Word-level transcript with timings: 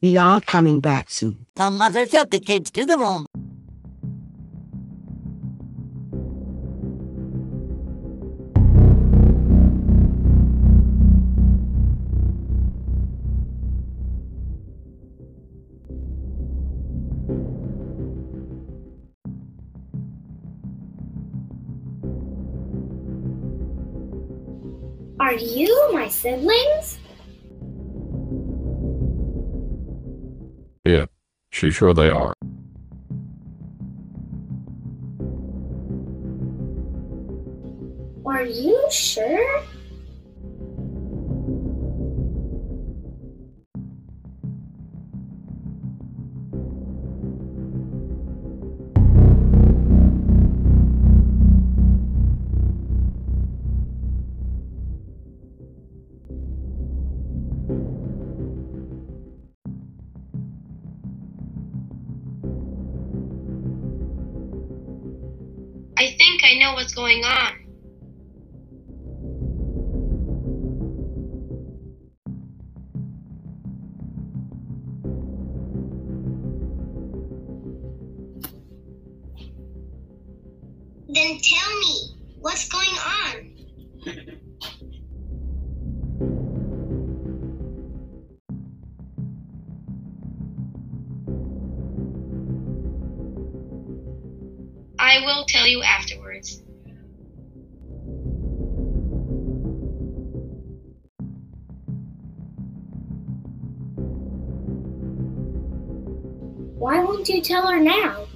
We 0.00 0.16
are 0.16 0.40
coming 0.40 0.78
back 0.78 1.10
soon. 1.10 1.46
The 1.56 1.72
mother 1.72 2.06
took 2.06 2.30
the 2.30 2.38
kids 2.38 2.70
to 2.70 2.86
the 2.86 2.96
room. 2.96 3.26
Are 25.18 25.34
you 25.34 25.90
my 25.92 26.06
siblings? 26.06 26.98
Yeah, 30.88 31.04
she 31.50 31.70
sure 31.70 31.92
they 31.92 32.08
are. 32.08 32.32
Are 38.24 38.46
you 38.46 38.88
sure? 38.90 39.62
I 65.98 66.14
think 66.16 66.44
I 66.44 66.54
know 66.60 66.74
what's 66.74 66.94
going 66.94 67.24
on. 67.24 67.54
Then 81.08 81.40
tell 81.40 81.78
me, 81.80 82.14
what's 82.38 82.68
going 82.68 82.96
on? 82.96 84.37
I 95.08 95.24
will 95.24 95.46
tell 95.46 95.66
you 95.66 95.82
afterwards. 95.82 96.62
Why 106.76 107.02
won't 107.02 107.26
you 107.30 107.40
tell 107.40 107.66
her 107.68 107.80
now? 107.80 108.27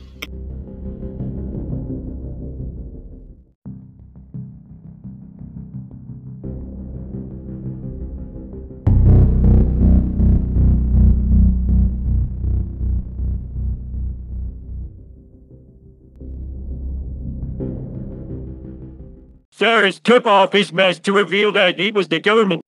Cyrus 19.63 20.01
took 20.01 20.27
off 20.27 20.53
his 20.53 20.73
mask 20.73 21.03
to 21.03 21.13
reveal 21.13 21.53
that 21.53 21.79
he 21.79 21.93
was 21.93 22.09
the 22.09 22.19
government. 22.19 22.63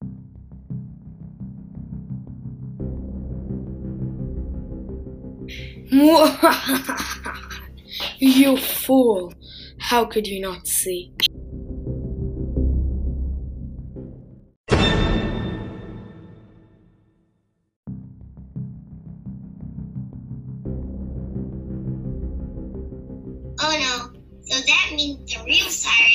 you 8.18 8.56
fool! 8.56 9.34
How 9.80 10.04
could 10.04 10.28
you 10.28 10.40
not 10.40 10.68
see? 10.68 11.12
Oh 23.58 23.58
no, 23.58 24.12
so 24.44 24.60
that 24.60 24.92
means 24.94 25.34
the 25.34 25.42
real 25.44 25.68
Cyrus 25.68 26.13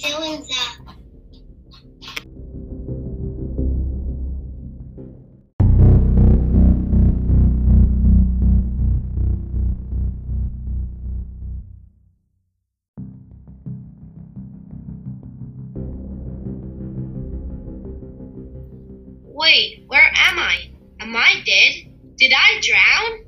still 0.00 0.22
in. 0.22 0.42
Wait, 19.32 19.84
where 19.88 20.10
am 20.14 20.38
I? 20.38 20.70
Am 21.00 21.14
I 21.16 21.42
dead? 21.44 21.92
Did 22.16 22.32
I 22.34 22.60
drown? 22.62 23.24